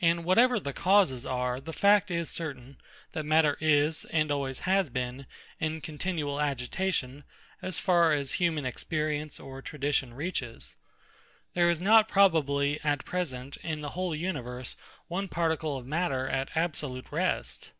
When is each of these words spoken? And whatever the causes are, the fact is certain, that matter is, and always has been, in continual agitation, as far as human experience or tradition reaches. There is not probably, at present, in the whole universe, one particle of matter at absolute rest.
And 0.00 0.24
whatever 0.24 0.58
the 0.58 0.72
causes 0.72 1.26
are, 1.26 1.60
the 1.60 1.74
fact 1.74 2.10
is 2.10 2.30
certain, 2.30 2.78
that 3.12 3.26
matter 3.26 3.58
is, 3.60 4.06
and 4.06 4.30
always 4.32 4.60
has 4.60 4.88
been, 4.88 5.26
in 5.60 5.82
continual 5.82 6.40
agitation, 6.40 7.24
as 7.60 7.78
far 7.78 8.14
as 8.14 8.32
human 8.40 8.64
experience 8.64 9.38
or 9.38 9.60
tradition 9.60 10.14
reaches. 10.14 10.76
There 11.52 11.68
is 11.68 11.78
not 11.78 12.08
probably, 12.08 12.80
at 12.80 13.04
present, 13.04 13.58
in 13.58 13.82
the 13.82 13.90
whole 13.90 14.14
universe, 14.16 14.76
one 15.08 15.28
particle 15.28 15.76
of 15.76 15.84
matter 15.86 16.26
at 16.26 16.48
absolute 16.56 17.08
rest. 17.12 17.72